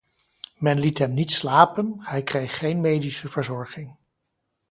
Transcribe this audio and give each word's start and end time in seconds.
Men 0.55 0.79
liet 0.79 0.97
hem 0.97 1.13
niet 1.13 1.31
slapen, 1.31 1.95
hij 1.99 2.23
kreeg 2.23 2.57
geen 2.57 2.81
medische 2.81 3.27
verzorging. 3.27 3.97